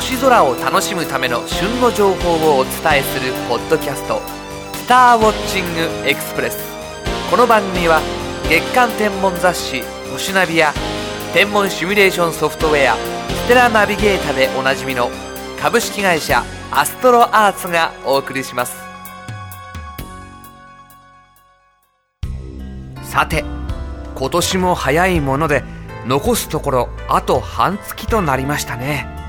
[0.00, 4.22] 星空を楽しむための旬の情報をお伝えするポッドキャスト
[4.72, 6.58] 「スターウォッチングエクスプレス」
[7.30, 8.00] この番組は
[8.48, 10.72] 月間天文雑誌「星ナビ」や
[11.34, 12.96] 天文シミュレーションソフトウェア
[13.44, 15.10] 「ステラナビゲータ」でおなじみの
[15.60, 18.74] 株式会社アストロアーツがお送りします。
[23.02, 23.44] さて
[24.14, 25.62] 今年も早いもので
[26.06, 29.19] 残すところあと半月となりましたね。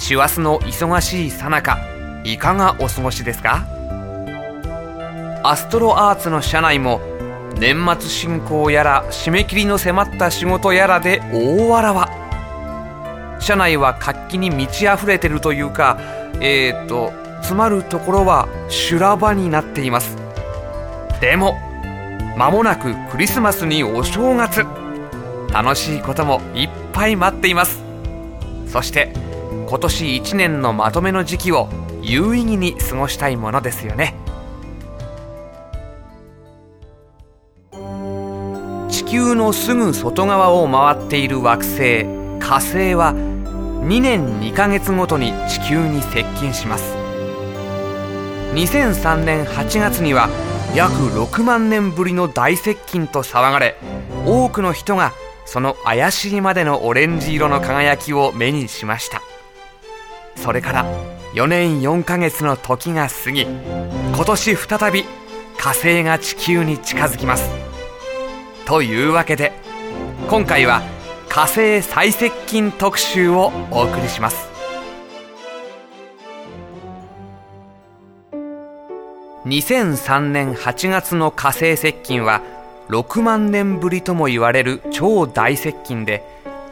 [0.00, 1.78] 師走の忙しいさなか
[2.24, 3.66] いかがお過ごしですか？
[5.44, 7.02] アストロアーツの社内も
[7.58, 12.08] 年末進行やら締め切りの迫った仕事やらで大わらわ。
[13.40, 15.98] 社内は活気に満ち溢れてるというか
[16.40, 20.16] えー、っと詰まるところは修羅場になっています。
[21.20, 21.58] でも
[22.38, 24.64] 間もなくクリスマスにお正月。
[25.52, 27.82] 楽しいこともいっぱい待っています。
[28.66, 29.12] そして
[29.50, 31.68] 今年1年のまとめの時期を
[32.02, 34.14] 有意義に過ごしたいものですよね。
[38.88, 42.04] 地球のすぐ外側を回っている惑星
[42.38, 46.94] 火星は2年2ヶ月ごとに地球に接近します。
[48.54, 50.28] 2003年8月には
[50.74, 53.76] 約6万年ぶりの大接近と騒がれ
[54.26, 55.12] 多くの人が
[55.44, 59.22] その怪しいまでのオレンジ色の輝きを目にしました。
[60.36, 60.84] それから
[61.34, 65.04] 4年4ヶ月の時が過ぎ今年再び
[65.56, 67.50] 火星が地球に近づきます。
[68.66, 69.52] というわけで
[70.28, 70.82] 今回は
[71.28, 74.50] 火星最接近特集をお送りします。
[79.46, 82.42] 2003年8月の火星接近は
[82.88, 86.22] 6万年ぶりとも言われる超大接近で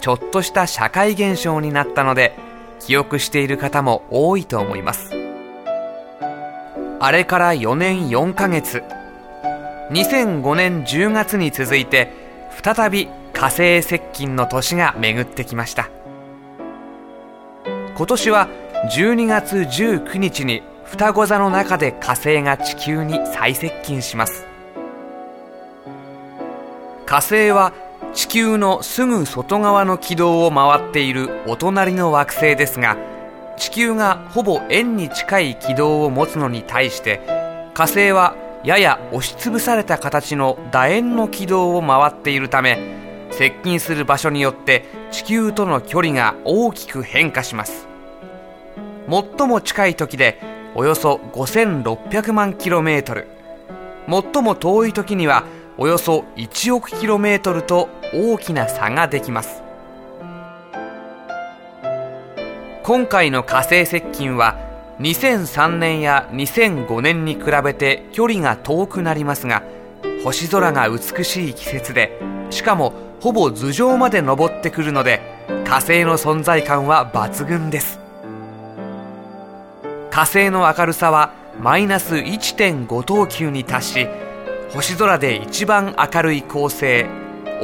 [0.00, 2.34] ちょっとした社会現象になったので
[2.86, 5.10] 記憶している方も多いと思います。
[7.00, 8.82] あれから4年4ヶ月。
[9.90, 12.12] 2005年10月に続いて
[12.62, 15.90] 再び火星接近の年が巡ってきました。
[17.96, 18.48] 今年は
[18.94, 24.46] 12月19日に双子座の中で火星が地球に再接近します。
[27.06, 27.72] 火星は
[28.14, 32.96] 地球のすぐ外側の軌道を回っているお隣の惑星ですが
[33.56, 37.20] 地球がほぼ円に近い軌道を持つのに対して
[37.74, 47.88] 火星はやや押しつぶされた形の楕円の軌道を回っているため接近する場所によって地球との距離が大きく変化します。
[49.08, 50.38] 最も近い時で
[50.74, 53.26] およそ5600万 km
[54.08, 55.44] 最も遠い時には
[55.76, 59.62] およそ1億 km と大きな差ができます。
[62.82, 64.56] 今回の火星接近は
[64.98, 69.62] 2003年や2005年に比べて距離が遠くなりますが
[70.24, 72.18] 星空が美しい季節で
[72.50, 75.20] しかもほぼ頭上まで登ってくるので
[75.64, 78.00] 火星の存在感は抜群です。
[80.10, 84.08] 火星の明るさはマイナス1.5等級に達し
[84.70, 87.06] 星空で一番明るい恒星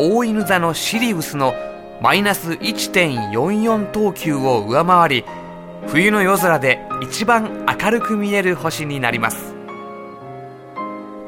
[0.01, 1.55] 大犬座のシリウスの
[2.01, 5.25] マイナス1.44等級を上回り
[5.89, 9.57] 冬の夜空で一番明るく見える星になります。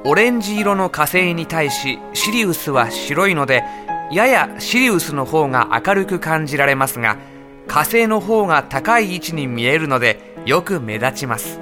[0.05, 3.65] オレンジ色の火星に対しシリウスは白いので
[4.13, 7.19] ややシリウスの方が明るく感じられますが
[7.67, 11.59] 火星の方が高い位置に見えるのでよく目立ちます。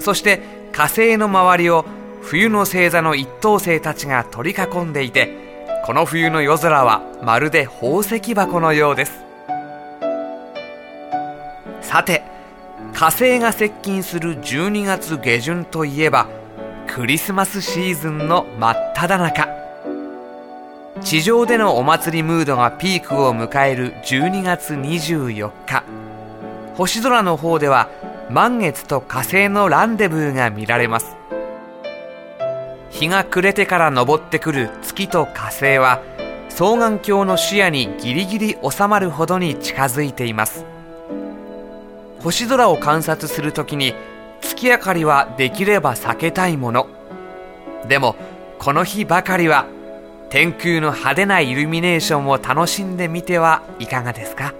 [0.00, 1.84] そして火星の周りを
[2.22, 5.43] 冬の星座の一等星たちが取り囲んでいて
[5.84, 9.22] この冬の夜空はまるで宝石箱のようです。
[11.82, 12.22] さて
[12.92, 16.26] 火星が接近する12月下旬といえば
[16.86, 19.48] クリスマスシーズンの真っ只中。
[21.02, 25.82] 地上でのお祭りムードがピークを迎える12月24日。
[26.76, 27.88] 星空の方では
[28.30, 31.16] 満月と火星のランデブーが見られます。
[32.94, 36.00] 日が暮れてから昇ってくる月と火星は
[36.48, 40.64] 双眼鏡の視野にギリギリ収まるほどに近づいています。
[42.20, 43.94] 星空を観察するときに
[44.40, 46.86] 月明かりはできれば避けたいもの。
[47.88, 48.14] でも
[48.60, 49.66] この日ばかりは
[50.30, 54.54] 天空の派手なイルミネーションを楽しんでみてはいかがですか？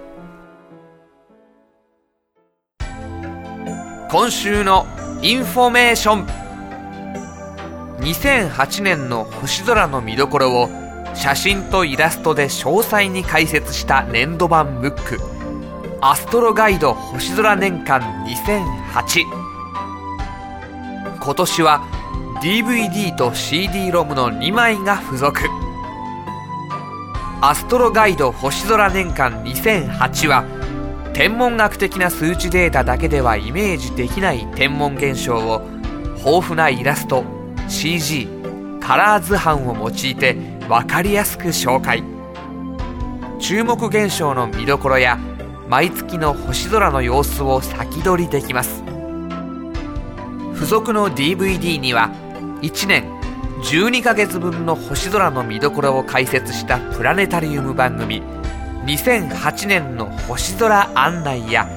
[4.11, 4.85] 今週の
[5.21, 6.44] インフォメーション。
[8.05, 10.69] 2008年の星空の見どころを
[11.15, 15.19] 写真とイラストで詳細に解説した年度版ムック。
[16.01, 19.23] アストロガイド星空年間2008
[21.19, 21.81] 今年は
[22.43, 25.39] DVD と CD ロムの2枚が付属。
[27.41, 30.45] アストロガイド星空年間2008は
[31.15, 35.67] 天文学的な数値データだけではイメージできない天文現象を
[36.17, 37.34] 豊富なイラスト
[37.67, 38.27] CG
[38.79, 40.33] カラー図版を用いて
[40.67, 42.03] 分かりやすく紹介。
[43.39, 45.17] 注目現象の見どころや
[45.67, 48.83] 毎月の星空の様子を先取りできます。
[50.53, 52.11] 付属の DVD には
[52.61, 53.03] 1年
[53.63, 58.21] 12ヶ月分の星空の見どころを解説したプラネタリウム番組
[58.85, 61.67] 2008年の星空案内や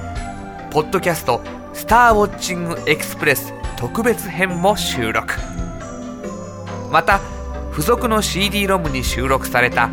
[0.71, 1.41] ポッドキャスト
[1.73, 5.48] 「スターウォッチングエクスプレス」特別編も収録。
[6.91, 7.19] また
[7.71, 9.89] 付属の CD ロムに収録された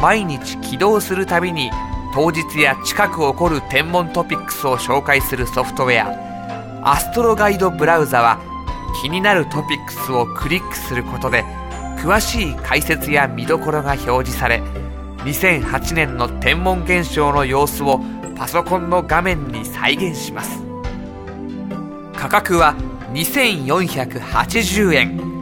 [0.00, 1.70] 毎日起動するたびに
[2.14, 6.92] 当日や近く起こる天文トピックスを紹介するソフトウェア。
[6.92, 8.40] アストロガイドブラウザは
[9.02, 11.44] 気になるトピックスをクリックすることで
[11.98, 14.62] 詳しい解説や見どころが表示され
[15.18, 18.00] 2008年の天文現象の様子を
[18.36, 20.62] パソコンの画面に再現します。
[22.14, 22.74] 価格は
[23.12, 25.37] 2480円。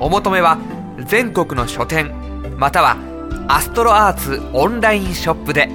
[0.00, 0.58] お求めは
[1.06, 2.12] 全国の書店
[2.58, 2.96] または
[3.48, 5.68] アストロアーツオンラインショップで。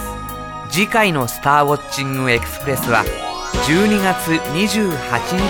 [0.69, 3.05] 次回の「スターウォッチングエクスプレス」は
[3.67, 4.91] 12月28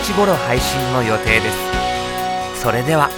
[0.03, 1.57] 日頃配信の予定です。
[2.63, 3.09] それでは